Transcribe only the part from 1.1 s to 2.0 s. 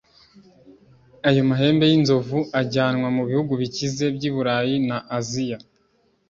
Ayo mahembe